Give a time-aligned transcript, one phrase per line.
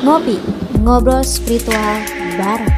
[0.00, 0.40] Ngopi,
[0.80, 2.00] ngobrol spiritual
[2.40, 2.72] bareng.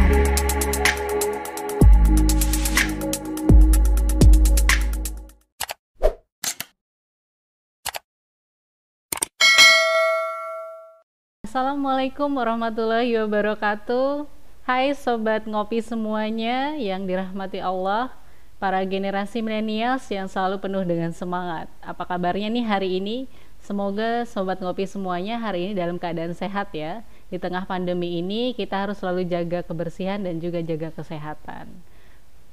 [11.47, 14.27] Assalamualaikum warahmatullahi wabarakatuh.
[14.67, 18.11] Hai sobat ngopi semuanya yang dirahmati Allah,
[18.59, 21.71] para generasi milenials yang selalu penuh dengan semangat.
[21.87, 23.31] Apa kabarnya nih hari ini?
[23.63, 27.07] Semoga sobat ngopi semuanya hari ini dalam keadaan sehat ya.
[27.33, 31.65] Di tengah pandemi ini kita harus selalu jaga kebersihan dan juga jaga kesehatan.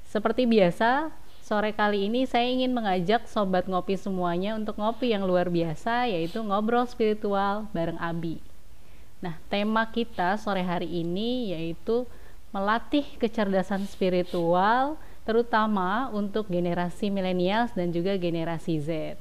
[0.08, 1.12] Seperti biasa,
[1.44, 6.39] sore kali ini saya ingin mengajak sobat ngopi semuanya untuk ngopi yang luar biasa yaitu
[6.39, 8.39] ngobrol spiritual bareng Abi.
[9.20, 12.08] Nah, tema kita sore hari ini yaitu
[12.55, 14.95] melatih kecerdasan spiritual
[15.27, 19.20] terutama untuk generasi milenials dan juga generasi Z.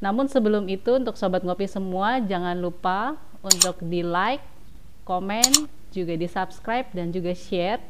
[0.00, 4.42] Namun sebelum itu untuk sobat ngopi semua jangan lupa untuk di like,
[5.08, 7.80] komen, juga di subscribe dan juga share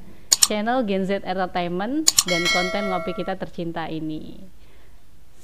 [0.49, 4.41] channel Gen Z Entertainment dan konten ngopi kita tercinta ini.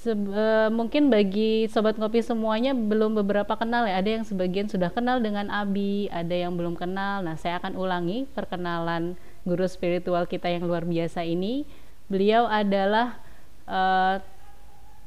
[0.05, 4.00] Sebe uh, mungkin bagi sobat ngopi semuanya belum beberapa kenal ya.
[4.00, 7.24] Ada yang sebagian sudah kenal dengan Abi, ada yang belum kenal.
[7.24, 9.16] Nah, saya akan ulangi perkenalan
[9.48, 11.64] guru spiritual kita yang luar biasa ini.
[12.08, 13.16] Beliau adalah
[13.64, 14.20] uh,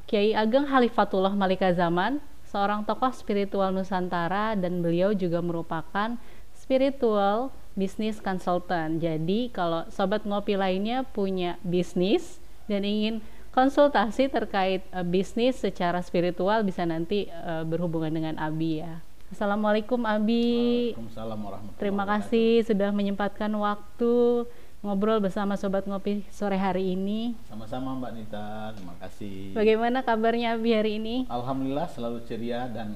[0.09, 2.17] Kiai Ageng Halifatullah Malika Zaman,
[2.57, 6.17] seorang tokoh spiritual Nusantara dan beliau juga merupakan
[6.57, 8.97] spiritual business consultant.
[8.97, 13.21] Jadi, kalau sobat ngopi lainnya punya bisnis dan ingin
[13.53, 19.05] konsultasi terkait uh, bisnis secara spiritual bisa nanti uh, berhubungan dengan Abi ya.
[19.29, 20.97] Assalamualaikum Abi.
[20.97, 24.45] Waalaikumsalam warahmatullahi Terima kasih sudah menyempatkan waktu
[24.87, 27.35] ngobrol bersama Sobat Ngopi sore hari ini.
[27.51, 29.51] Sama-sama Mbak Nita, terima kasih.
[29.51, 31.27] Bagaimana kabarnya Abi hari ini?
[31.27, 32.95] Alhamdulillah selalu ceria dan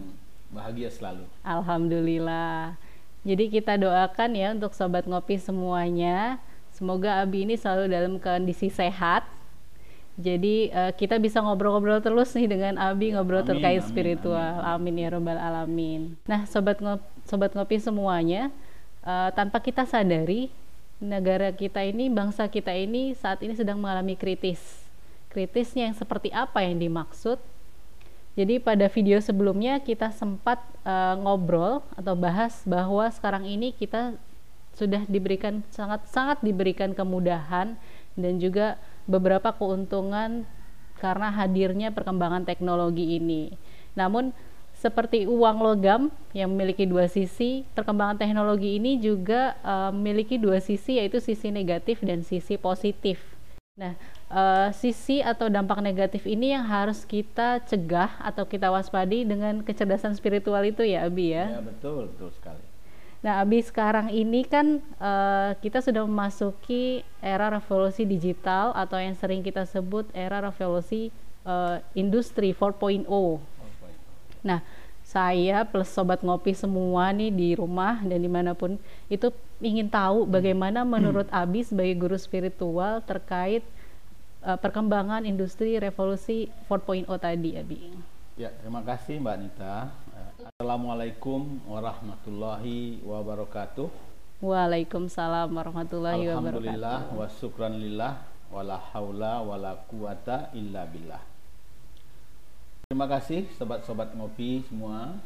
[0.56, 1.28] bahagia selalu.
[1.44, 2.80] Alhamdulillah.
[3.28, 6.40] Jadi kita doakan ya untuk Sobat Ngopi semuanya.
[6.72, 9.28] Semoga Abi ini selalu dalam kondisi sehat,
[10.16, 14.64] jadi uh, kita bisa ngobrol-ngobrol terus nih dengan Abi ngobrol amin, terkait amin, spiritual.
[14.64, 16.02] Amin, amin ya robbal alamin.
[16.24, 18.48] Nah, sobat ngop, sobat ngopi semuanya,
[19.04, 20.48] uh, tanpa kita sadari
[21.02, 24.86] negara kita ini, bangsa kita ini saat ini sedang mengalami kritis.
[25.34, 27.42] Kritisnya yang seperti apa yang dimaksud?
[28.38, 34.16] Jadi pada video sebelumnya kita sempat uh, ngobrol atau bahas bahwa sekarang ini kita
[34.72, 37.76] sudah diberikan sangat sangat diberikan kemudahan
[38.16, 40.48] dan juga beberapa keuntungan
[40.96, 43.52] karena hadirnya perkembangan teknologi ini.
[44.00, 44.32] Namun
[44.82, 50.98] seperti uang logam yang memiliki dua sisi, perkembangan teknologi ini juga uh, memiliki dua sisi
[50.98, 53.22] yaitu sisi negatif dan sisi positif.
[53.78, 53.94] Nah,
[54.34, 60.18] uh, sisi atau dampak negatif ini yang harus kita cegah atau kita waspadi dengan kecerdasan
[60.18, 61.62] spiritual itu ya, Abi ya.
[61.62, 62.66] Ya, betul, betul sekali.
[63.22, 69.46] Nah, abis sekarang ini kan uh, kita sudah memasuki era revolusi digital atau yang sering
[69.46, 71.14] kita sebut era revolusi
[71.46, 73.06] uh, industri 4.0.
[74.42, 74.66] Nah,
[75.02, 78.78] saya plus sobat ngopi semua nih di rumah dan di mana pun
[79.12, 83.66] itu ingin tahu bagaimana menurut Abi sebagai guru spiritual terkait
[84.46, 87.80] uh, perkembangan industri revolusi 4.0 tadi, Abi.
[88.40, 89.92] Ya, terima kasih Mbak Nita.
[90.42, 93.90] Assalamualaikum warahmatullahi wabarakatuh.
[94.42, 96.58] Waalaikumsalam warahmatullahi wabarakatuh.
[96.58, 101.31] Alhamdulillah wa syukran lillah wala haula wala quwata illa billah.
[103.02, 105.18] Terima kasih sobat-sobat ngopi semua.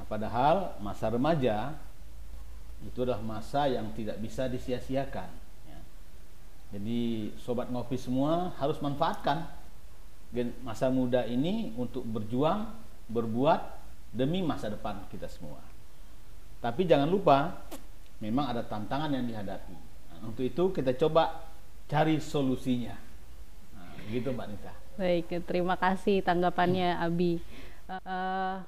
[0.00, 1.76] Nah, padahal masa remaja
[2.88, 5.28] itu adalah masa yang tidak bisa disia-siakan.
[6.68, 9.48] Jadi sobat ngopi semua harus manfaatkan
[10.60, 12.68] masa muda ini untuk berjuang,
[13.08, 13.60] berbuat
[14.12, 15.64] demi masa depan kita semua.
[16.60, 17.64] Tapi jangan lupa,
[18.20, 19.76] memang ada tantangan yang dihadapi.
[20.12, 21.48] Nah, untuk itu kita coba
[21.88, 23.08] cari solusinya
[24.08, 24.72] gitu Mbak Nita.
[24.98, 27.38] Baik, terima kasih tanggapannya Abi.
[27.88, 28.60] Uh,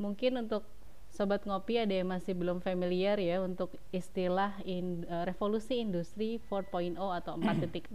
[0.00, 0.66] mungkin untuk
[1.14, 6.98] sobat ngopi ada yang masih belum familiar ya untuk istilah in, uh, revolusi industri 4.0
[6.98, 7.94] atau 4.0.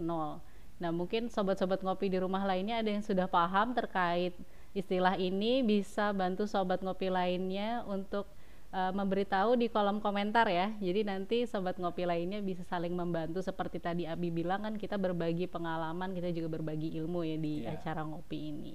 [0.80, 4.32] Nah, mungkin sobat-sobat ngopi di rumah lainnya ada yang sudah paham terkait
[4.72, 8.24] istilah ini bisa bantu sobat ngopi lainnya untuk
[8.72, 10.72] uh, memberitahu di kolom komentar ya.
[10.80, 15.44] Jadi nanti sobat ngopi lainnya bisa saling membantu seperti tadi Abi bilang kan kita berbagi
[15.44, 17.76] pengalaman, kita juga berbagi ilmu ya di yeah.
[17.76, 18.74] acara ngopi ini.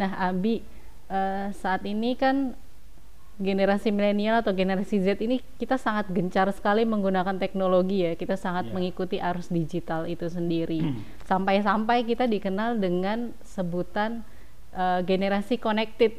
[0.00, 0.64] Nah, Abi
[1.12, 2.56] uh, saat ini kan
[3.34, 8.12] generasi milenial atau generasi Z ini kita sangat gencar sekali menggunakan teknologi ya.
[8.14, 8.74] Kita sangat yeah.
[8.74, 10.80] mengikuti arus digital itu sendiri.
[10.80, 11.02] Hmm.
[11.26, 14.22] Sampai-sampai kita dikenal dengan sebutan
[14.70, 16.14] uh, generasi connected.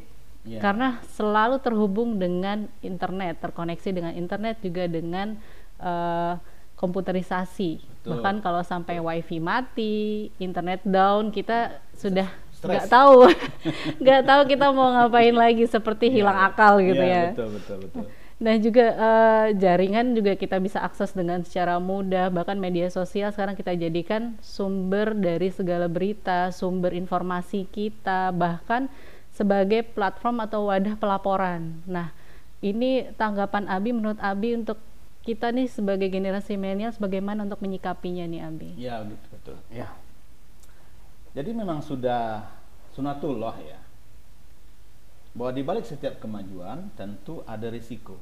[0.45, 0.61] Yeah.
[0.61, 5.39] Karena selalu terhubung dengan internet, terkoneksi dengan internet juga dengan
[5.79, 6.37] uh,
[6.75, 7.79] komputerisasi.
[7.81, 8.19] Betul.
[8.19, 12.27] Bahkan kalau sampai wifi mati, internet down, kita sudah
[12.65, 13.29] nggak tahu
[14.03, 16.15] nggak tahu kita mau ngapain lagi seperti yeah.
[16.19, 20.83] hilang akal gitu yeah, ya betul betul betul Nah juga uh, jaringan juga kita bisa
[20.83, 26.91] akses dengan secara mudah bahkan media sosial sekarang kita jadikan sumber dari segala berita sumber
[26.91, 28.91] informasi kita bahkan
[29.31, 31.79] sebagai platform atau wadah pelaporan.
[31.87, 32.11] Nah
[32.59, 34.83] ini tanggapan Abi menurut Abi untuk
[35.23, 38.69] kita nih sebagai generasi milenial bagaimana untuk menyikapinya nih Abi?
[38.75, 39.57] Ya betul betul.
[39.71, 39.95] Ya
[41.35, 42.47] jadi memang sudah
[42.95, 43.79] sunatullah ya.
[45.35, 48.15] Bahwa di balik setiap kemajuan tentu ada risiko.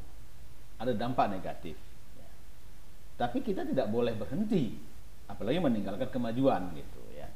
[0.82, 1.78] Ada dampak negatif.
[2.18, 2.30] Ya.
[3.22, 4.82] Tapi kita tidak boleh berhenti
[5.30, 7.30] apalagi meninggalkan kemajuan gitu ya.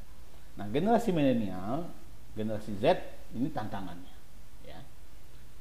[0.58, 1.86] Nah, generasi milenial,
[2.34, 2.98] generasi Z
[3.38, 4.16] ini tantangannya
[4.66, 4.82] ya.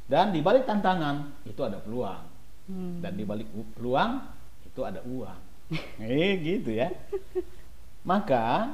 [0.09, 2.25] Dan di balik tantangan itu ada peluang.
[2.67, 3.05] Hmm.
[3.05, 3.47] Dan di balik
[3.77, 4.25] peluang
[4.65, 5.39] itu ada uang.
[6.01, 6.89] eh gitu ya.
[8.01, 8.73] Maka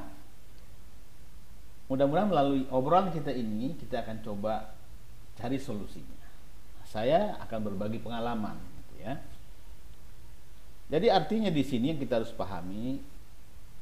[1.93, 4.73] Mudah-mudahan melalui obrolan kita ini kita akan coba
[5.37, 6.25] cari solusinya.
[6.89, 9.21] Saya akan berbagi pengalaman, gitu ya.
[10.89, 12.97] Jadi artinya di sini yang kita harus pahami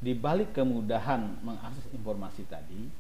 [0.03, 2.91] di balik kemudahan mengakses informasi tadi,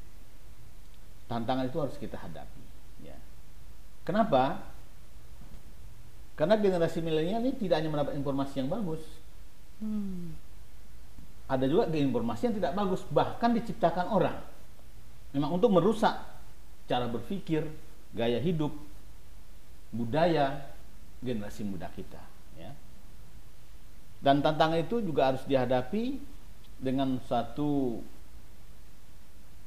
[1.27, 2.63] tantangan itu harus kita hadapi.
[3.03, 3.19] Ya.
[4.07, 4.63] Kenapa?
[6.39, 9.03] Karena generasi milenial ini tidak hanya mendapat informasi yang bagus,
[9.83, 10.39] hmm.
[11.51, 14.39] ada juga informasi yang tidak bagus, bahkan diciptakan orang
[15.31, 16.15] memang untuk merusak
[16.87, 17.63] cara berpikir,
[18.11, 18.71] gaya hidup,
[19.91, 20.71] budaya
[21.23, 22.19] generasi muda kita.
[22.59, 22.71] Ya.
[24.19, 26.19] Dan tantangan itu juga harus dihadapi
[26.81, 28.01] dengan satu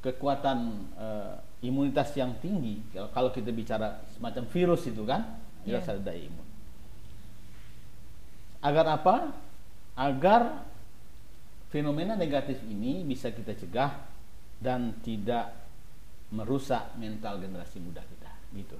[0.05, 0.59] kekuatan
[1.01, 2.85] uh, imunitas yang tinggi.
[2.93, 5.81] Kalau kita bicara semacam virus itu kan, yeah.
[5.81, 6.49] ada daya imun.
[8.61, 9.17] Agar apa?
[9.97, 10.69] Agar
[11.73, 14.14] fenomena negatif ini bisa kita cegah
[14.65, 15.53] dan tidak
[16.33, 18.77] merusak mental generasi muda kita gitu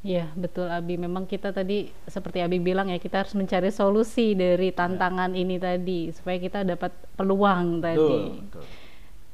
[0.00, 0.96] Iya betul Abi.
[0.96, 4.76] Memang kita tadi seperti Abi bilang ya kita harus mencari solusi dari ya.
[4.80, 5.44] tantangan ya.
[5.44, 8.00] ini tadi supaya kita dapat peluang tadi.
[8.00, 8.64] Betul, betul.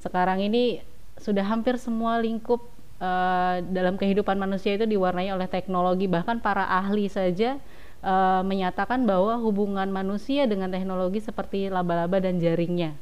[0.02, 0.82] Sekarang ini
[1.22, 2.66] sudah hampir semua lingkup
[2.98, 6.10] uh, dalam kehidupan manusia itu diwarnai oleh teknologi.
[6.10, 7.62] Bahkan para ahli saja
[8.02, 12.98] uh, menyatakan bahwa hubungan manusia dengan teknologi seperti laba-laba dan jaringnya.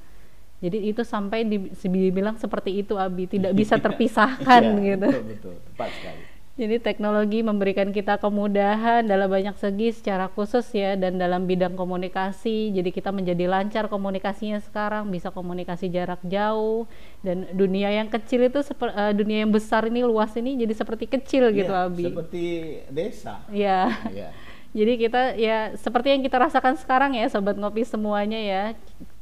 [0.65, 5.09] Jadi itu sampai dibilang seperti itu Abi, tidak bisa terpisahkan iya, gitu.
[5.13, 6.23] Betul, betul, tepat sekali.
[6.55, 12.71] Jadi teknologi memberikan kita kemudahan dalam banyak segi secara khusus ya dan dalam bidang komunikasi.
[12.71, 16.87] Jadi kita menjadi lancar komunikasinya sekarang, bisa komunikasi jarak jauh
[17.27, 21.51] dan dunia yang kecil itu uh, dunia yang besar ini luas ini jadi seperti kecil
[21.51, 22.07] gitu ya, Abi.
[22.07, 22.43] Seperti
[22.87, 23.43] desa.
[23.51, 23.91] Ya.
[24.15, 24.31] ya.
[24.75, 28.65] Jadi kita ya seperti yang kita rasakan sekarang ya sobat ngopi semuanya ya.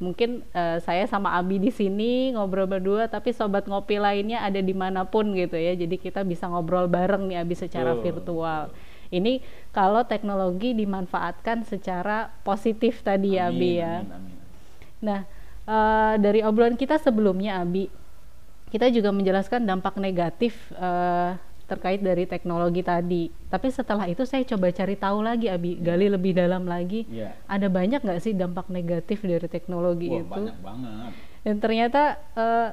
[0.00, 4.72] Mungkin uh, saya sama Abi di sini ngobrol berdua tapi sobat ngopi lainnya ada di
[4.72, 5.76] mana pun gitu ya.
[5.76, 8.00] Jadi kita bisa ngobrol bareng nih Abi secara oh.
[8.00, 8.72] virtual.
[9.12, 9.44] Ini
[9.76, 14.00] kalau teknologi dimanfaatkan secara positif tadi ya Abi ya.
[14.00, 14.34] Amin, amin.
[15.04, 15.20] Nah,
[15.68, 17.92] uh, dari obrolan kita sebelumnya Abi,
[18.72, 23.30] kita juga menjelaskan dampak negatif uh, terkait dari teknologi tadi.
[23.48, 25.84] Tapi setelah itu saya coba cari tahu lagi, Abi, yeah.
[25.84, 27.06] gali lebih dalam lagi.
[27.08, 27.34] Yeah.
[27.48, 30.42] Ada banyak nggak sih dampak negatif dari teknologi Wah, itu?
[30.46, 31.12] Banyak banget.
[31.42, 32.02] Dan ternyata
[32.38, 32.70] uh,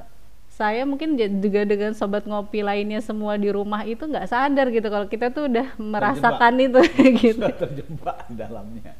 [0.50, 5.06] saya mungkin juga dengan sobat ngopi lainnya semua di rumah itu nggak sadar gitu kalau
[5.06, 6.90] kita tuh udah merasakan terjebak.
[6.90, 7.46] itu gitu.
[7.48, 8.92] Terjebak dalamnya.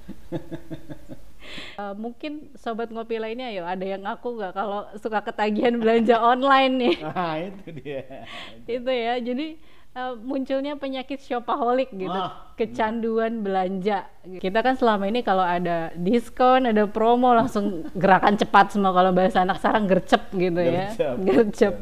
[1.75, 6.73] Uh, mungkin sobat ngopi lainnya ya ada yang ngaku nggak kalau suka ketagihan belanja online
[6.79, 6.97] nih.
[7.03, 8.03] Nah itu dia.
[8.65, 9.47] itu ya jadi
[9.95, 14.07] uh, munculnya penyakit shopaholic gitu, ah, kecanduan belanja.
[14.39, 18.95] Kita kan selama ini kalau ada diskon, ada promo langsung gerakan cepat semua.
[18.95, 21.75] Kalau bahasa anak sekarang gercep gitu ya, gercep.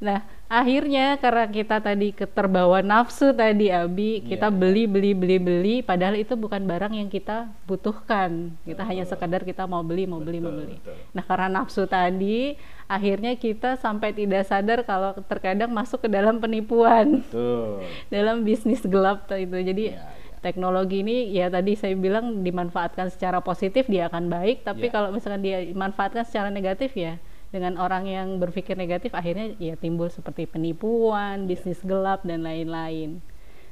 [0.00, 4.54] Nah, akhirnya karena kita tadi keterbawa nafsu tadi Abi kita Iya.
[4.54, 9.66] beli beli beli beli padahal itu bukan barang yang kita butuhkan kita hanya sekadar kita
[9.66, 10.94] mau beli mau beli mau Betul, beli betul.
[11.10, 12.54] nah karena nafsu tadi
[12.86, 17.82] akhirnya kita sampai tidak sadar kalau terkadang masuk ke dalam penipuan Betul.
[18.14, 20.38] dalam bisnis gelap tuh itu jadi Iya, iya.
[20.38, 24.94] teknologi ini ya tadi saya bilang dimanfaatkan secara positif dia akan baik tapi Iya.
[24.94, 27.18] kalau misalkan dia dimanfaatkan secara negatif ya
[27.56, 31.48] dengan orang yang berpikir negatif akhirnya ya timbul seperti penipuan Iya.
[31.48, 33.24] bisnis gelap dan lain-lain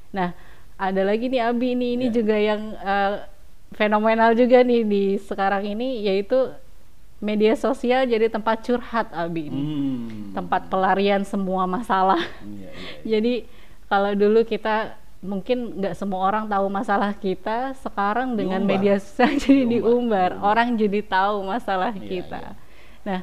[0.08, 0.32] nah
[0.74, 2.14] ada lagi nih Abi ini ini Iya.
[2.14, 3.14] juga yang eh,
[3.70, 6.48] fenomenal juga nih di sekarang ini yaitu
[7.18, 10.32] media sosial jadi tempat curhat Abi ini Hmm.
[10.32, 13.00] tempat pelarian semua masalah Iya, iya, iya.
[13.12, 13.34] jadi
[13.84, 18.76] kalau dulu kita mungkin nggak semua orang tahu masalah kita, sekarang dengan Diumbar.
[18.76, 22.40] media sosial jadi Diumbar, diumbar, orang jadi tahu masalah Iya, kita.
[22.44, 22.52] iya.
[23.04, 23.20] Nah,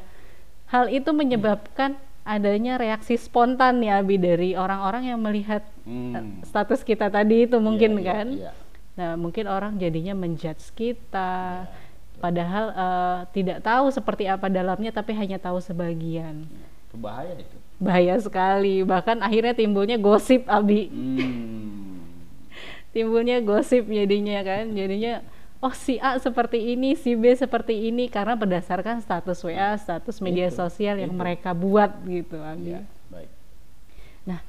[0.72, 6.40] hal itu menyebabkan adanya reaksi spontan ya Abi dari orang-orang yang melihat eh, Hmm.
[6.42, 8.26] status kita tadi itu mungkin Iya, iya, kan.
[8.32, 8.52] iya.
[8.92, 11.66] Nah, mungkin orang jadinya menjudge kita.
[11.66, 16.46] Iya, Padahal eh, tidak tahu seperti apa dalamnya tapi hanya tahu sebagian.
[16.86, 17.56] Itu bahaya itu.
[17.82, 18.86] Bahaya sekali.
[18.86, 20.86] Bahkan akhirnya timbulnya gosip Abi.
[20.86, 22.06] Hmm.
[22.94, 25.24] timbulnya gosip jadinya kan jadinya
[25.62, 30.50] oh si A seperti ini si B seperti ini karena berdasarkan status WA status media
[30.50, 31.20] Itu, sosial yang itu.
[31.22, 33.30] mereka buat gitu Abi Iya, baik.
[34.26, 34.40] nah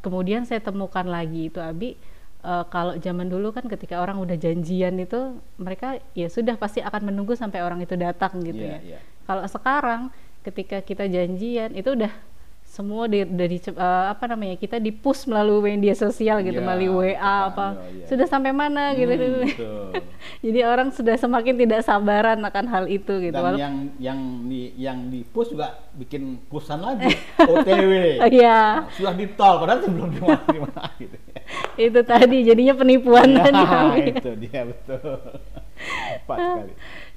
[0.00, 2.00] kemudian saya temukan lagi itu Abi
[2.40, 7.12] eh, kalau zaman dulu kan ketika orang udah janjian itu mereka ya sudah pasti akan
[7.12, 8.98] menunggu sampai orang itu datang gitu Iya, ya iya.
[9.28, 10.08] kalau sekarang
[10.44, 12.12] ketika kita janjian itu udah
[12.74, 13.74] semua di, dari eh,
[14.10, 17.86] apa namanya kita di push melalui media sosial gitu Iya, melalui WA betul, apa iya,
[17.94, 18.06] iya.
[18.10, 19.86] sudah sampai mana gitu Hmm, betul.
[20.50, 24.98] jadi orang sudah semakin tidak sabaran akan hal itu gitu Dan yang yang di yang
[25.06, 27.14] di push juga bikin pusan lagi
[27.54, 28.18] OTW.
[28.26, 28.58] Iya.
[28.82, 31.16] Nah, sudah di tol padahal itu belum di mana di mana gitu.
[31.78, 34.00] itu tadi jadinya penipuan tadi Ya, Abi.
[34.10, 35.14] itu dia betul.
[36.18, 36.72] Tepat sekali.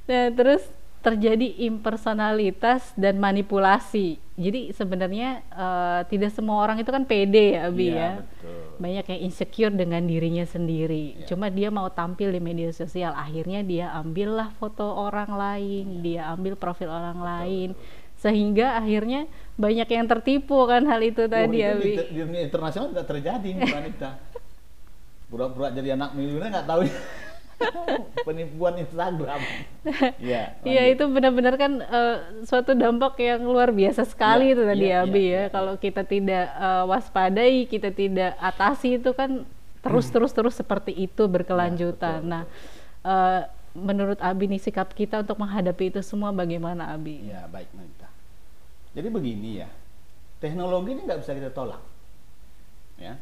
[0.07, 0.63] Nah, terus
[1.07, 4.19] terjadi impersonalitas dan manipulasi.
[4.35, 8.11] Jadi sebenarnya eh, tidak semua orang itu kan pede ya, Abi Iya, ya.
[8.19, 8.59] betul.
[8.77, 11.23] Banyak yang insecure dengan dirinya sendiri.
[11.23, 11.25] Iya.
[11.31, 16.59] Cuma dia mau tampil di media sosial, akhirnya dia ambillah foto orang lain, dia ambil
[16.59, 17.69] profil orang lain.
[18.17, 21.91] Sehingga akhirnya banyak yang tertipu kan hal itu tadi, Wah, itu Abi.
[21.95, 24.09] di, di dunia internasional tidak terjadi Mbak Anita.
[25.31, 26.81] Pura-pura jadi anak miliuner nggak tahu
[28.25, 29.41] penipuan Instagram.
[30.19, 30.43] Iya.
[30.67, 30.93] Iya lanjut.
[30.93, 35.23] itu benar-benar kan eh, suatu dampak yang luar biasa sekali Iya, itu tadi iya, Abi
[35.31, 35.41] iya, ya.
[35.47, 39.47] iya, Kalau kita tidak eh, waspadai, kita tidak atasi itu kan
[39.81, 42.19] terus terus terus seperti itu berkelanjutan.
[42.23, 42.43] betul, nah,
[43.03, 43.41] eh,
[43.77, 47.29] menurut Abi nih sikap kita untuk menghadapi itu semua bagaimana Abi?
[47.29, 48.09] Ya baik Nita.
[48.91, 49.69] Jadi begini ya,
[50.41, 51.81] teknologi ini nggak bisa kita tolak.
[52.97, 53.21] Ya,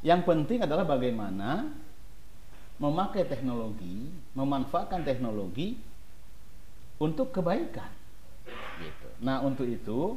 [0.00, 1.74] yang penting adalah bagaimana
[2.80, 5.76] memakai teknologi, memanfaatkan teknologi
[6.96, 7.92] untuk kebaikan.
[8.80, 9.08] Gitu.
[9.20, 10.16] Nah untuk itu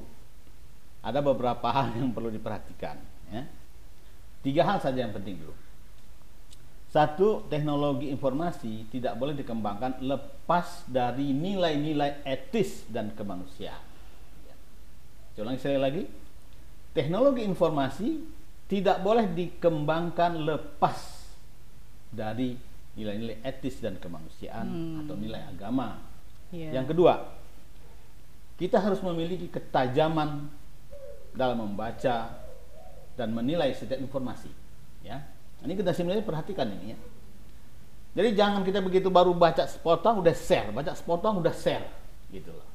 [1.04, 2.98] ada beberapa hal yang perlu diperhatikan.
[3.28, 3.44] Ya.
[4.40, 5.56] Tiga hal saja yang penting dulu.
[6.94, 13.82] Satu, teknologi informasi tidak boleh dikembangkan lepas dari nilai-nilai etis dan kemanusiaan.
[15.34, 16.04] Ulangi sekali lagi.
[16.94, 18.22] Teknologi informasi
[18.70, 21.13] tidak boleh dikembangkan lepas
[22.14, 22.56] dari
[22.94, 24.98] nilai-nilai etis dan kemanusiaan Hmm.
[25.04, 25.98] atau nilai agama.
[26.54, 26.78] Iya.
[26.82, 27.14] Yang kedua,
[28.62, 30.46] kita harus memiliki ketajaman
[31.34, 32.38] dalam membaca
[33.18, 34.50] dan menilai setiap informasi.
[35.02, 35.26] Ya,
[35.66, 37.00] ini kita sebenarnya perhatikan ini ya.
[38.14, 41.90] Jadi jangan kita begitu baru baca sepotong udah share, baca sepotong udah share,
[42.30, 42.70] gitu loh.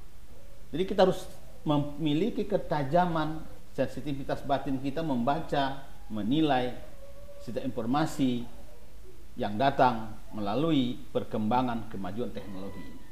[0.74, 1.22] Jadi kita harus
[1.62, 6.74] memiliki ketajaman sensitivitas batin kita membaca, menilai
[7.46, 8.42] setiap informasi
[9.38, 13.04] yang datang melalui perkembangan kemajuan teknologi ini.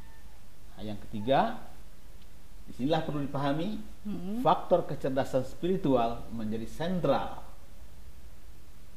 [0.76, 1.54] Nah, yang ketiga,
[2.66, 3.78] di sinilah perlu dipahami
[4.42, 7.46] faktor kecerdasan spiritual menjadi sentral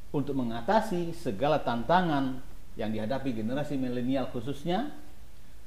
[0.10, 2.42] untuk mengatasi segala tantangan
[2.74, 4.90] yang dihadapi generasi milenial khususnya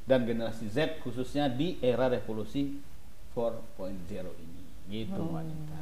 [0.02, 2.74] dan generasi Z khususnya di era revolusi
[3.38, 4.02] 4.0
[4.34, 4.62] ini.
[4.90, 5.78] Gitu wanita.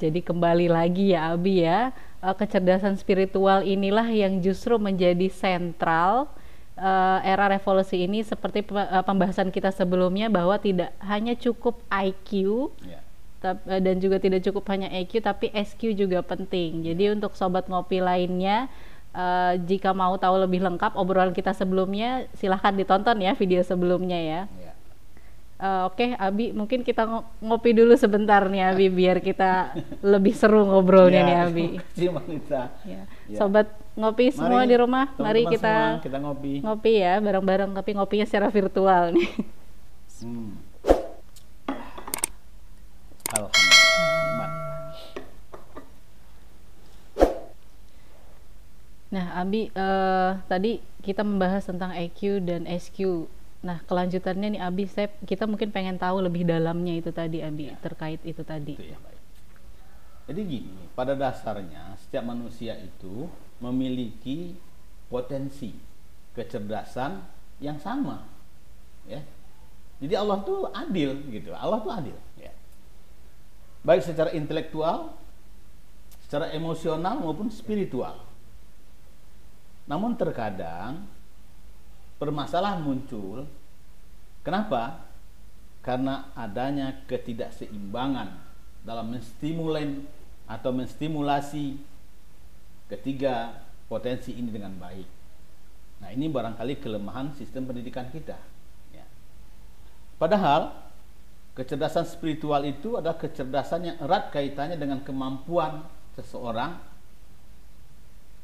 [0.00, 6.32] Jadi kembali lagi ya Abi ya, eh, kecerdasan spiritual inilah yang justru menjadi sentral
[6.74, 12.30] eh, era revolusi ini seperti pe- eh, pembahasan kita sebelumnya bahwa tidak hanya cukup IQ
[12.80, 13.04] Ya.
[13.38, 16.80] tap- eh, dan juga tidak cukup hanya EQ tapi SQ juga penting.
[16.80, 18.72] Jadi untuk sobat ngopi lainnya
[19.66, 24.40] jika mau tahu lebih lengkap obrolan kita sebelumnya silahkan ditonton ya video sebelumnya ya.
[25.60, 27.04] Uh, Oke, okay, Abi, mungkin kita
[27.44, 31.66] ngopi dulu sebentar nih Abi, biar kita lebih seru ngobrolnya ya, nih Abi.
[31.92, 32.40] Terima kasih,
[32.88, 33.04] ya.
[33.28, 33.36] ya.
[33.36, 36.52] Sobat ngopi mari, semua di rumah, teman -teman mari kita semua, kita ngopi.
[36.64, 39.28] Ngopi ya, bareng-bareng, tapi ngopinya secara virtual nih.
[40.24, 40.56] Hmm.
[43.36, 44.50] Alhamdulillah.
[49.12, 53.28] Nah, Abi, uh, tadi kita membahas tentang EQ dan SQ
[53.60, 57.76] Nah, kelanjutannya nih Abi, saya kita mungkin pengen tahu lebih dalamnya itu tadi Abi ya.
[57.84, 58.72] terkait itu tadi.
[58.72, 59.20] Itu ya, baik.
[60.32, 63.28] Jadi gini, pada dasarnya setiap manusia itu
[63.60, 64.56] memiliki
[65.12, 65.76] potensi
[66.32, 67.20] kecerdasan
[67.60, 68.24] yang sama.
[69.04, 69.20] Ya.
[70.00, 71.52] Jadi Allah tuh adil gitu.
[71.52, 72.54] Allah tuh adil, ya.
[73.84, 75.12] Baik secara intelektual,
[76.24, 78.24] secara emosional maupun spiritual.
[79.84, 81.04] Namun terkadang
[82.20, 83.48] permasalahan muncul.
[84.44, 85.08] Kenapa?
[85.80, 88.28] Karena adanya ketidakseimbangan
[88.84, 90.04] dalam menstimulen
[90.44, 91.80] atau menstimulasi
[92.92, 95.08] ketiga potensi ini dengan baik.
[96.04, 98.36] Nah ini barangkali kelemahan sistem pendidikan kita.
[98.92, 99.04] Ya.
[100.20, 100.76] Padahal
[101.56, 105.84] kecerdasan spiritual itu adalah kecerdasan yang erat kaitannya dengan kemampuan
[106.16, 106.76] seseorang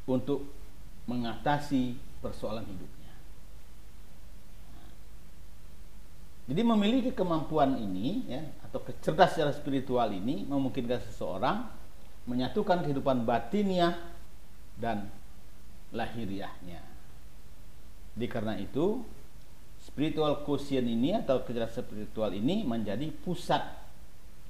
[0.08, 0.46] untuk
[1.10, 2.95] mengatasi persoalan hidup.
[6.46, 11.66] Jadi memiliki kemampuan ini ya atau kecerdasan secara spiritual ini memungkinkan seseorang
[12.26, 13.98] menyatukan kehidupan batinnya
[14.78, 15.10] dan
[15.90, 16.82] lahiriahnya.
[18.14, 19.02] Jadi karena itu
[19.82, 23.62] spiritual quotient ini atau kecerdasan spiritual ini menjadi pusat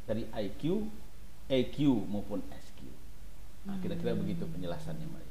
[0.04, 0.84] dari IQ,
[1.48, 1.76] EQ
[2.12, 2.80] maupun SQ.
[3.66, 5.25] Nah, kira-kira begitu penjelasannya mereka.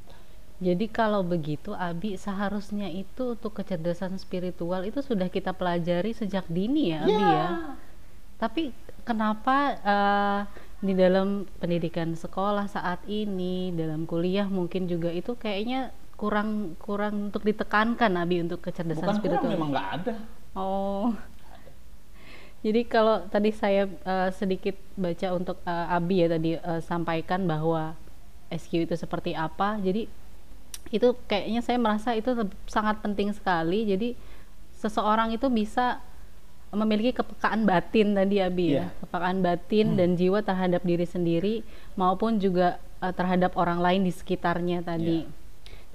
[0.63, 6.95] Jadi kalau begitu Abi seharusnya itu untuk kecerdasan spiritual itu sudah kita pelajari sejak dini
[6.95, 7.31] ya Abi yeah.
[7.35, 7.47] ya.
[8.39, 8.63] Tapi
[9.03, 10.41] kenapa uh,
[10.79, 17.43] di dalam pendidikan sekolah saat ini, dalam kuliah mungkin juga itu kayaknya kurang kurang untuk
[17.43, 19.43] ditekankan Abi untuk kecerdasan Bukan spiritual.
[19.43, 20.15] Bukan memang nggak ada.
[20.55, 21.11] Oh.
[22.65, 27.93] Jadi kalau tadi saya uh, sedikit baca untuk uh, Abi ya tadi uh, sampaikan bahwa
[28.47, 29.75] SQ itu seperti apa.
[29.83, 30.07] Jadi
[30.93, 32.31] itu kayaknya saya merasa itu
[32.69, 34.09] sangat penting sekali jadi
[34.77, 35.97] seseorang itu bisa
[36.75, 38.91] memiliki kepekaan batin tadi Abi yeah.
[38.91, 38.99] ya iya.
[39.01, 39.97] kepekaan batin hmm.
[39.97, 41.55] dan jiwa terhadap diri sendiri
[41.95, 45.43] maupun juga uh, terhadap orang lain di sekitarnya tadi yeah.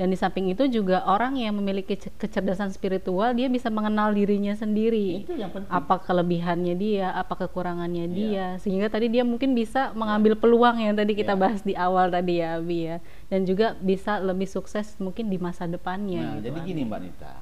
[0.01, 5.21] Dan di samping itu juga orang yang memiliki kecerdasan spiritual dia bisa mengenal dirinya sendiri.
[5.21, 5.69] Itu yang penting.
[5.69, 8.17] Apa kelebihannya dia, apa kekurangannya yeah.
[8.17, 8.47] dia.
[8.65, 11.43] Sehingga tadi dia mungkin bisa mengambil peluang yang tadi kita yeah.
[11.45, 12.97] bahas di awal tadi ya, Abi ya.
[13.29, 16.25] Dan juga bisa lebih sukses mungkin di masa depannya.
[16.25, 16.69] Nah, gitu, jadi Abi.
[16.73, 17.35] gini Mbak Nita.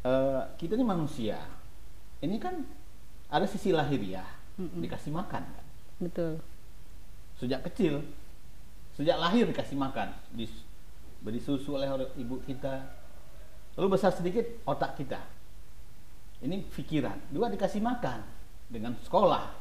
[0.00, 1.44] Uh, kita ini manusia.
[2.24, 2.56] Ini kan
[3.28, 4.24] ada sisi lahiriah,
[4.56, 4.80] mm -mm.
[4.80, 5.66] dikasih makan kan.
[6.00, 6.40] Betul.
[7.36, 8.00] Sejak kecil,
[8.96, 10.48] sejak lahir dikasih makan, di
[11.20, 12.98] beri susu oleh ibu kita.
[13.76, 15.20] Lalu besar sedikit otak kita.
[16.40, 18.24] Ini pikiran dua dikasih makan
[18.72, 19.52] dengan sekolah.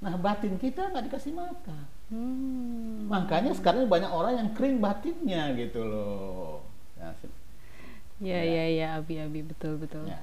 [0.00, 1.84] Nah batin kita nggak dikasih makan.
[2.10, 3.06] Hmm.
[3.06, 6.58] makanya sekarang banyak orang yang kering batinnya gitu loh.
[6.98, 7.14] Ya
[8.18, 9.46] ya ya, ya abi abi.
[9.46, 10.10] Betul betul.
[10.10, 10.18] Ya.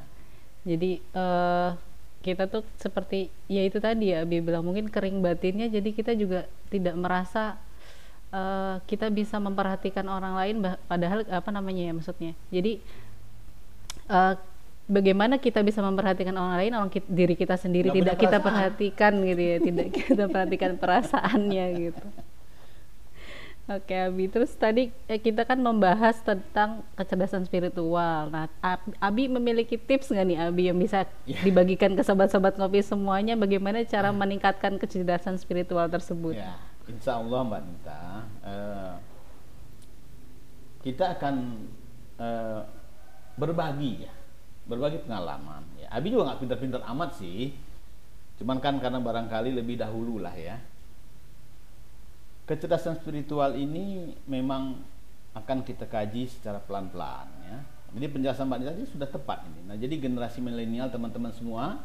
[0.68, 1.80] jadi uh,
[2.28, 6.44] kita tuh seperti ya itu tadi ya abi bilang mungkin kering batinnya jadi kita juga
[6.68, 7.56] tidak merasa
[8.32, 10.56] uh, kita bisa memperhatikan orang lain
[10.88, 12.82] padahal apa namanya ya maksudnya jadi
[14.12, 14.34] uh,
[14.88, 19.14] bagaimana kita bisa memperhatikan orang lain orang kita, diri kita sendiri Gak tidak kita perhatikan
[19.24, 22.08] gitu ya tidak kita perhatikan perasaannya gitu
[23.68, 28.32] Oke Abi, terus tadi eh, kita kan membahas tentang kecerdasan spiritual.
[28.32, 28.48] Nah,
[29.04, 31.44] Abi memiliki tips nggak nih Abi yang bisa yeah.
[31.44, 36.40] dibagikan ke sobat-sobat ngopi semuanya bagaimana cara meningkatkan kecerdasan spiritual tersebut?
[36.40, 36.56] Yeah.
[36.88, 38.04] Insya Allah Mbak Nita
[38.48, 38.96] uh,
[40.80, 41.36] kita akan
[42.16, 42.64] uh,
[43.36, 44.14] berbagi ya
[44.68, 45.88] berbagi pengalaman ya.
[45.92, 47.52] Abi juga nggak pintar-pintar amat sih
[48.38, 50.56] cuman kan karena barangkali lebih dahulu lah ya.
[52.48, 54.80] Kecerdasan spiritual ini memang
[55.36, 57.58] akan kita kaji secara pelan-pelan ya.
[57.92, 59.62] Jadi penjelasan Mbak Nita tadi sudah tepat ini.
[59.68, 61.84] Nah jadi generasi milenial teman-teman semua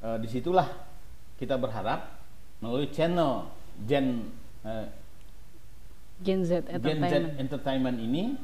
[0.00, 0.68] uh, di situlah
[1.36, 2.16] kita berharap
[2.60, 4.28] melalui channel Gen
[4.66, 4.86] uh,
[6.20, 8.36] Gen Z Gen Z Entertainment ini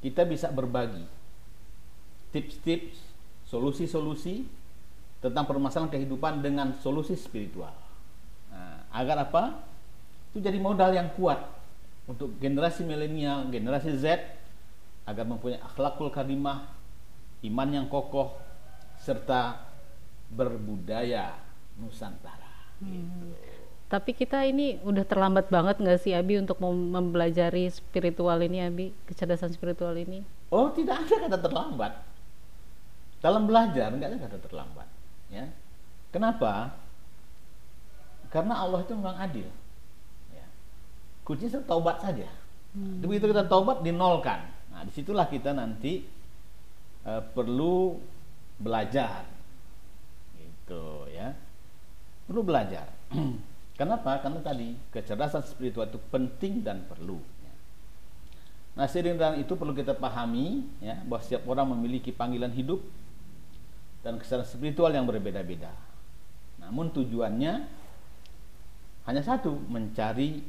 [0.00, 1.04] kita bisa berbagi
[2.32, 2.96] tips-tips,
[3.46, 4.46] solusi-solusi
[5.20, 7.74] tentang permasalahan kehidupan dengan solusi spiritual.
[8.48, 9.60] Nah, agar apa?
[10.32, 11.42] Itu jadi modal yang kuat
[12.08, 14.24] untuk generasi milenial, generasi Z
[15.04, 16.70] agar mempunyai akhlakul karimah,
[17.44, 18.38] iman yang kokoh,
[19.02, 19.68] serta
[20.30, 21.34] berbudaya
[21.76, 22.78] Nusantara.
[22.80, 23.49] Gitu.
[23.90, 28.94] Tapi kita ini udah terlambat banget nggak sih Abi untuk mem- mempelajari spiritual ini Abi,
[29.10, 30.22] kecerdasan spiritual ini?
[30.54, 31.92] Oh tidak ada kata terlambat.
[33.18, 34.86] Dalam belajar nggak ada kata terlambat.
[35.26, 35.50] Ya.
[36.14, 36.78] Kenapa?
[38.30, 39.50] Karena Allah itu memang adil.
[40.30, 40.46] Ya.
[41.26, 42.30] Kuncinya taubat saja.
[42.70, 43.02] Hmm.
[43.02, 44.46] Begitu kita taubat dinolkan.
[44.70, 46.06] Nah di situlah kita nanti
[47.10, 47.98] eh, perlu
[48.62, 49.26] belajar.
[50.38, 51.34] Gitu ya.
[52.30, 52.86] Perlu belajar.
[53.80, 54.20] Kenapa?
[54.20, 57.16] Karena tadi kecerdasan spiritual itu penting dan perlu.
[58.76, 62.84] Nah, seiring dengan itu perlu kita pahami ya bahwa setiap orang memiliki panggilan hidup
[64.04, 65.72] dan kecerdasan spiritual yang berbeda-beda.
[66.60, 67.52] Namun tujuannya
[69.08, 70.44] hanya satu, mencari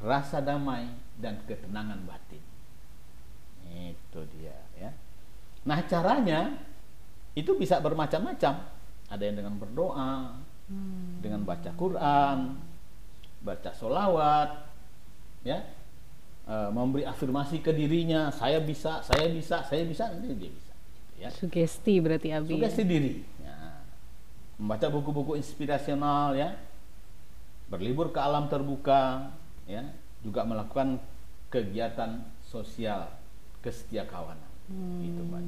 [0.00, 0.88] rasa damai
[1.20, 2.40] dan ketenangan batin.
[3.92, 4.88] Itu dia ya.
[5.68, 6.64] Nah, caranya
[7.36, 8.72] itu bisa bermacam-macam.
[9.12, 10.40] Ada yang dengan berdoa,
[11.20, 12.56] dengan baca Quran,
[13.44, 14.50] baca solawat,
[15.44, 15.60] ya,
[16.44, 20.72] E, memberi afirmasi ke dirinya, saya bisa, saya bisa, saya bisa, nanti dia bisa.
[21.16, 21.28] Ya.
[21.32, 22.60] Sugesti berarti Abi.
[22.60, 22.68] ya?
[22.68, 23.24] Sugesti diri.
[23.40, 23.80] Ya.
[24.60, 26.52] Membaca buku-buku inspirasional, ya,
[27.72, 29.32] berlibur ke alam terbuka,
[29.64, 29.88] ya,
[30.20, 31.00] juga melakukan
[31.48, 33.08] kegiatan sosial
[33.64, 34.50] kesetiakawanan.
[35.00, 35.42] Itu Mbak.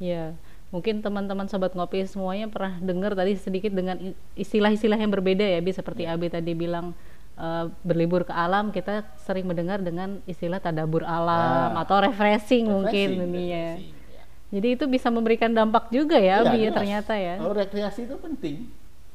[0.00, 0.32] Ya,
[0.76, 3.96] mungkin teman-teman sobat ngopi semuanya pernah dengar tadi sedikit dengan
[4.36, 6.12] istilah-istilah yang berbeda ya, Abi seperti Ya.
[6.12, 6.92] Abi tadi bilang
[7.36, 11.80] eh, berlibur ke alam, kita sering mendengar dengan istilah tadabur alam Ah.
[11.80, 13.68] atau refreshing, mungkin Refreshing, ini ya.
[13.80, 14.24] ya.
[14.56, 17.36] Jadi itu bisa memberikan dampak juga ya, Iya, Abi ya ternyata ya.
[17.40, 18.68] Oh, rekreasi itu penting.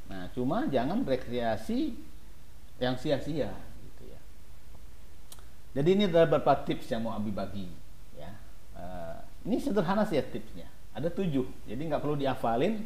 [0.06, 1.98] Nah, cuma jangan rekreasi
[2.78, 4.20] yang sia-sia gitu ya.
[5.74, 7.70] Jadi ini adalah beberapa tips yang mau Abi bagi
[8.14, 8.32] ya.
[8.78, 10.68] Eh, ini sederhana sih ya tipsnya.
[10.92, 12.84] Ada tujuh, jadi nggak perlu dihafalin,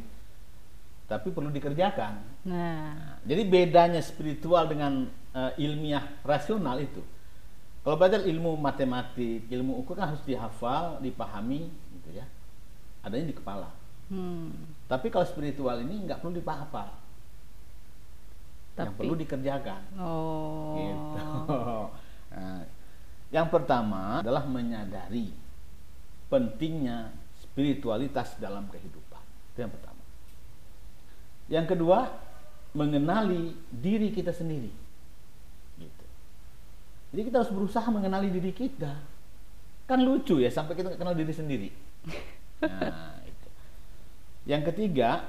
[1.06, 2.14] tapi perlu dikerjakan.
[2.46, 2.54] Nah,
[2.94, 7.02] Nah, jadi bedanya spiritual dengan eh, ilmiah rasional itu.
[7.82, 12.26] Kalau belajar ilmu matematik, ilmu ukur kan harus dihafal, dipahami, gitu ya.
[13.02, 13.70] Adanya di kepala.
[14.08, 14.50] hmm,
[14.86, 16.34] Tapi kalau spiritual ini nggak perlu
[18.76, 19.82] yang Tapi- perlu dikerjakan.
[19.98, 21.22] oh, Gitu.
[22.36, 22.60] Nah,
[23.30, 25.32] yang pertama adalah menyadari
[26.28, 27.08] pentingnya
[27.56, 29.22] spiritualitas dalam kehidupan.
[29.56, 30.02] Itu yang pertama.
[31.48, 32.12] Yang kedua,
[32.76, 34.68] mengenali diri kita sendiri.
[35.80, 36.04] Gitu.
[37.16, 38.92] Jadi kita harus berusaha mengenali diri kita.
[39.88, 41.70] Kan lucu ya sampai kita kenal diri sendiri.
[42.56, 43.48] Nah, itu.
[44.48, 45.28] Yang ketiga,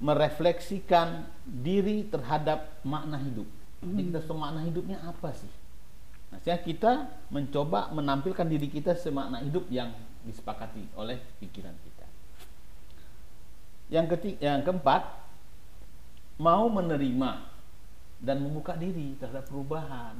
[0.00, 3.44] merefleksikan diri terhadap makna hidup.
[3.84, 5.52] Jadi kita semua makna hidupnya apa sih?
[6.32, 9.92] Nah, kita mencoba menampilkan diri kita semakna hidup yang
[10.22, 12.06] disepakati oleh pikiran kita.
[13.92, 15.02] Yang ketiga, yang keempat,
[16.40, 17.44] mau menerima
[18.22, 20.16] dan membuka diri terhadap perubahan.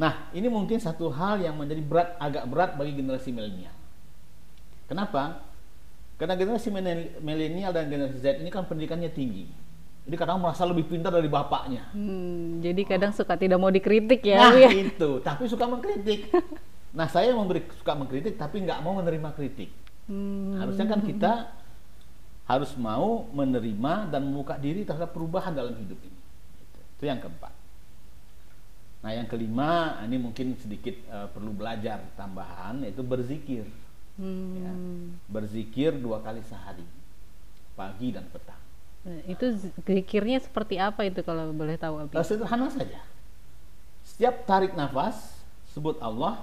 [0.00, 3.74] Nah, ini mungkin satu hal yang menjadi berat agak berat bagi generasi milenial.
[4.88, 5.44] Kenapa?
[6.16, 6.72] Karena generasi
[7.20, 9.44] milenial dan generasi Z ini kan pendidikannya tinggi.
[10.08, 11.92] Jadi kadang merasa lebih pintar dari bapaknya.
[11.92, 14.70] hmm, jadi kadang suka tidak mau dikritik ya, Nah ya.
[14.72, 16.32] itu, tapi suka mengkritik.
[16.90, 19.70] Nah saya memberi suka mengkritik, tapi nggak mau menerima kritik.
[20.10, 21.32] Hmm, Harusnya kan kita
[22.50, 26.18] harus mau menerima dan membuka diri terhadap perubahan dalam hidup ini.
[26.98, 27.54] Itu yang keempat.
[29.00, 33.64] Nah yang kelima, ini mungkin sedikit eh, perlu belajar tambahan, yaitu berzikir.
[34.18, 34.50] hmm.
[34.58, 34.72] Ya.
[35.30, 36.84] Berzikir dua kali sehari,
[37.78, 38.58] pagi dan petang.
[39.00, 39.56] Nah, itu
[39.88, 42.20] zikirnya seperti apa itu kalau boleh tahu Abi?
[42.20, 43.00] Sederhana saja.
[44.04, 45.40] Setiap tarik nafas,
[45.72, 46.36] sebut Allah,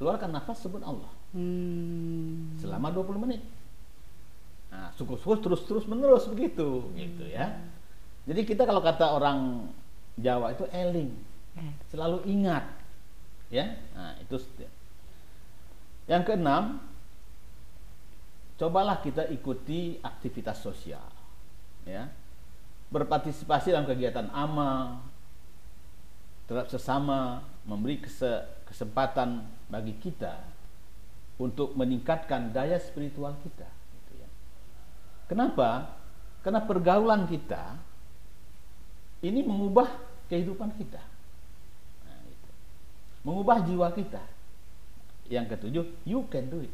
[0.00, 1.12] keluarkan nafas, sebut Allah.
[1.30, 2.58] Hmm.
[2.58, 3.38] selama 20 menit.
[4.72, 7.54] Nah, syukur-syukur terus-terus menerus begitu, gitu ya.
[8.26, 9.70] Jadi kita kalau kata orang
[10.18, 11.12] Jawa itu eling,
[11.50, 12.62] Eh, selalu ingat,
[13.50, 13.74] ya.
[13.94, 14.38] Nah, itu.
[16.06, 16.78] Yang keenam,
[18.54, 21.10] cobalah kita ikuti aktivitas sosial,
[21.82, 22.10] ya.
[22.90, 25.02] Berpartisipasi dalam kegiatan amal,
[26.46, 30.46] terhadap sesama, memberi kese- kesempatan bagi kita
[31.42, 33.66] untuk meningkatkan daya spiritual kita.
[33.66, 34.28] gitu ya.
[35.26, 35.98] Kenapa?
[36.40, 37.76] Karena pergaulan kita
[39.20, 39.90] ini mengubah
[40.32, 41.02] kehidupan kita,
[42.06, 42.50] Nah, itu.
[43.26, 44.22] mengubah jiwa kita.
[45.28, 46.72] Yang ketujuh, you can do it.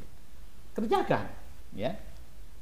[0.76, 1.26] Kerjakan,
[1.74, 1.96] ya.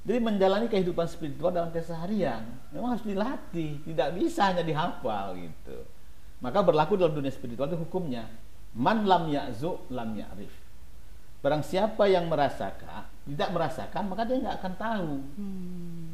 [0.05, 5.81] Jadi menjalani kehidupan spiritual dalam keseharian memang harus dilatih, tidak bisa hanya dihafal gitu.
[6.44, 8.29] Maka berlaku dalam dunia spiritual itu hukumnya
[8.75, 10.55] man lam ya'zu lam ya'rif.
[11.41, 15.13] Barang siapa yang merasakan tidak merasakan maka dia nggak akan tahu.
[15.41, 16.09] Hmm.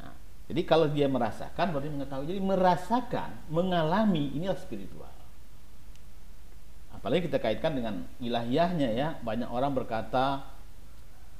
[0.00, 0.14] Nah,
[0.52, 2.26] jadi kalau dia merasakan berarti mengetahui.
[2.28, 5.08] Jadi merasakan, mengalami inilah spiritual.
[6.92, 9.08] Apalagi kita kaitkan dengan ilahiyahnya ya.
[9.24, 10.44] Banyak orang berkata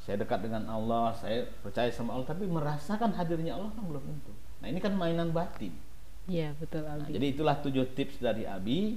[0.01, 4.33] saya dekat dengan Allah, saya percaya sama Allah, tapi merasakan hadirnya Allah kan belum tentu.
[4.65, 5.77] Nah ini kan mainan batin.
[6.25, 7.05] Iya betul Abi.
[7.05, 8.97] Nah, jadi itulah tujuh tips dari Abi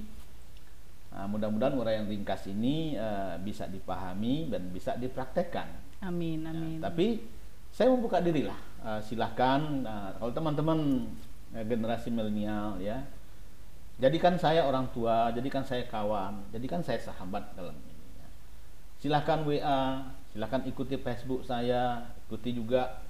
[1.14, 5.70] Nah, mudah-mudahan uraian ringkas ini uh, bisa dipahami dan bisa dipraktekkan.
[6.02, 6.82] Amin, nah, amin.
[6.82, 7.22] Nah, tapi
[7.70, 8.58] saya membuka diri lah.
[8.82, 11.06] Uh, silahkan uh, kalau teman-teman
[11.54, 13.06] uh, generasi milenial ya,
[14.02, 17.94] jadikan saya orang tua, jadikan saya kawan, jadikan saya sahabat dalam ini.
[18.18, 18.26] Ya.
[18.98, 23.06] Silahkan WA, silahkan ikuti Facebook saya, ikuti juga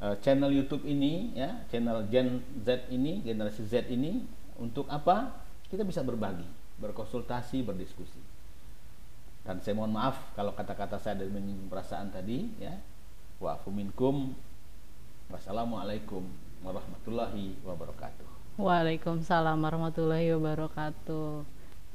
[0.00, 4.24] uh, channel YouTube ini ya, channel Gen Z ini, generasi Z ini
[4.56, 5.44] untuk apa?
[5.68, 8.18] Kita bisa berbagi berkonsultasi, berdiskusi.
[9.46, 12.74] Dan saya mohon maaf kalau kata-kata saya dari menyinggung perasaan tadi ya.
[13.38, 14.34] Wa minkum.
[15.30, 16.26] Wassalamualaikum
[16.60, 18.26] warahmatullahi wabarakatuh.
[18.60, 21.42] Waalaikumsalam warahmatullahi wabarakatuh.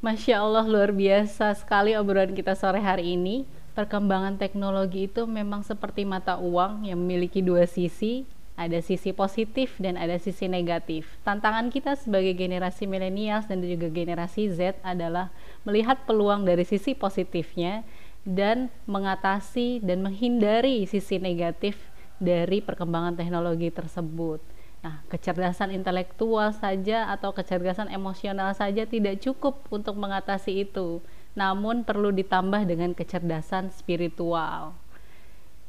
[0.02, 3.46] Masya Allah luar biasa sekali obrolan kita sore hari ini.
[3.78, 8.26] Perkembangan teknologi itu memang seperti mata uang yang memiliki dua sisi,
[8.58, 11.06] ada sisi positif dan ada sisi negatif.
[11.22, 15.30] Tantangan kita sebagai generasi milenial dan juga generasi Z adalah
[15.62, 17.86] melihat peluang dari sisi positifnya
[18.26, 21.78] dan mengatasi dan menghindari sisi negatif
[22.18, 24.42] dari perkembangan teknologi tersebut.
[24.82, 31.02] Nah, kecerdasan intelektual saja atau kecerdasan emosional saja tidak cukup untuk mengatasi itu,
[31.38, 34.74] namun perlu ditambah dengan kecerdasan spiritual.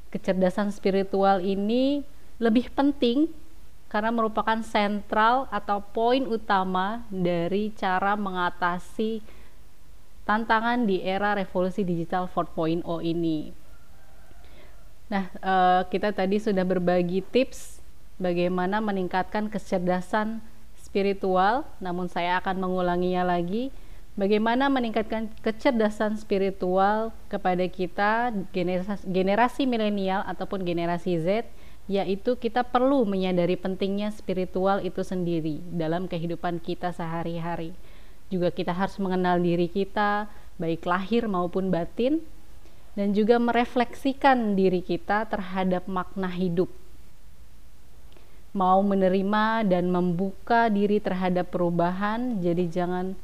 [0.09, 2.01] Kecerdasan spiritual ini
[2.39, 3.29] lebih penting
[3.91, 9.25] karena merupakan sentral atau poin utama dari cara mengatasi
[10.29, 13.51] tantangan di era revolusi digital 4.0 ini.
[15.09, 17.81] Nah, eh, kita tadi sudah berbagi tips
[18.21, 20.45] bagaimana meningkatkan kecerdasan
[20.77, 23.73] spiritual, namun saya akan mengulanginya lagi.
[24.19, 31.47] Bagaimana meningkatkan kecerdasan spiritual kepada kita generasi, generasi milenial ataupun generasi Z
[31.89, 37.73] yaitu kita perlu menyadari pentingnya spiritual itu sendiri dalam kehidupan kita sehari-hari.
[38.29, 40.29] Juga kita harus mengenal diri kita,
[40.61, 42.21] baik lahir maupun batin,
[42.93, 46.69] dan juga merefleksikan diri kita terhadap makna hidup.
[48.53, 53.17] Mau menerima dan membuka diri terhadap perubahan, jadi jangan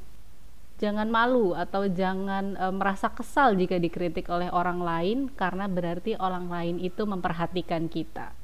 [0.81, 6.51] jangan malu atau jangan e, merasa kesal jika dikritik oleh orang lain karena berarti orang
[6.51, 8.35] lain itu memperhatikan kita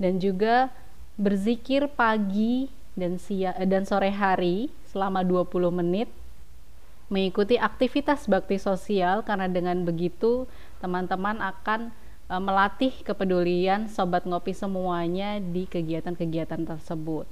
[0.00, 0.72] dan juga
[1.20, 6.08] berzikir pagi dan siang dan sore hari selama 20 menit
[7.10, 10.46] mengikuti aktivitas bakti sosial karena dengan begitu
[10.78, 11.90] teman-teman akan
[12.30, 17.26] e, melatih kepedulian sobat ngopi semuanya di kegiatan-kegiatan tersebut.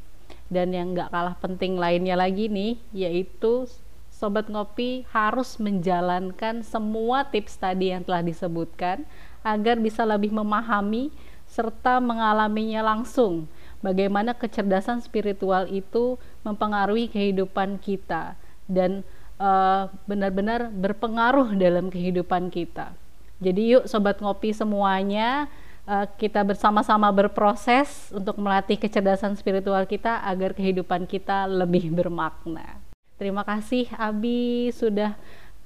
[0.51, 3.71] Dan yang gak kalah penting lainnya lagi nih yaitu
[4.11, 9.07] sobat ngopi harus menjalankan semua tips tadi yang telah disebutkan
[9.47, 11.15] agar bisa lebih memahami
[11.59, 13.51] serta mengalaminya langsung.
[13.83, 16.15] Bagaimana kecerdasan spiritual itu
[16.47, 18.39] mempengaruhi kehidupan kita
[18.71, 19.03] dan
[19.43, 22.95] uh, benar-benar berpengaruh dalam kehidupan kita.
[23.43, 25.47] Jadi yuk sobat ngopi semuanya
[25.87, 32.83] uh, kita bersama-sama berproses untuk melatih kecerdasan spiritual kita agar kehidupan kita lebih bermakna.
[33.19, 35.19] Terima kasih Abi sudah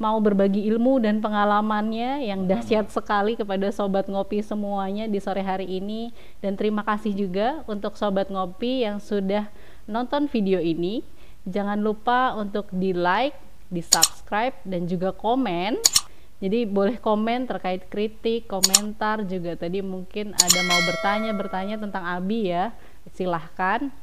[0.02, 5.78] mau berbagi ilmu dan pengalamannya yang dahsyat sekali kepada sobat ngopi semuanya di sore hari
[5.78, 6.10] ini
[6.42, 9.46] dan terima kasih juga untuk sobat ngopi yang sudah
[9.86, 11.06] nonton video ini.
[11.46, 13.38] Jangan lupa untuk di like,
[13.70, 15.78] di subscribe dan juga komen.
[16.42, 22.50] Jadi boleh komen terkait kritik, komentar juga tadi mungkin ada mau bertanya bertanya tentang Abi
[22.50, 22.74] ya.
[23.14, 23.94] Silahkan.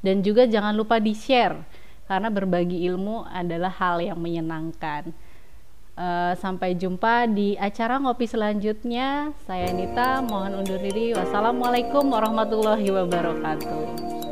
[0.00, 1.60] Dan juga jangan lupa di share
[2.08, 5.12] karena berbagi ilmu adalah hal yang menyenangkan.
[5.98, 9.34] Uh, sampai jumpa di acara ngopi selanjutnya.
[9.44, 11.10] Saya Nita, mohon undur diri.
[11.10, 14.27] Wassalamualaikum warahmatullahi wabarakatuh.